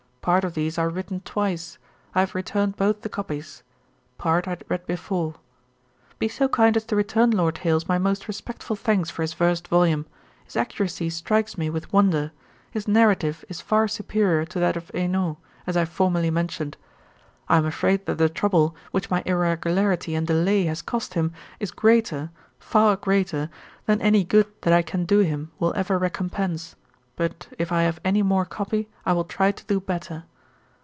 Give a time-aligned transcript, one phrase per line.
[0.23, 1.79] Part of these are written twice:
[2.13, 3.63] I have returned both the copies.
[4.19, 5.33] Part I had read before.
[6.19, 9.67] 'Be so kind as to return Lord Hailes my most respectful thanks for his first
[9.67, 10.05] volume;
[10.45, 12.31] his accuracy strikes me with wonder;
[12.69, 16.77] his narrative is far superiour to that of Henault, as I have formerly mentioned.
[17.49, 21.71] 'I am afraid that the trouble, which my irregularity and delay has cost him, is
[21.71, 22.29] greater,
[22.59, 23.49] far greater,
[23.87, 26.75] than any good that I can do him will ever recompense;
[27.17, 30.23] but if I have any more copy, I will try to do better.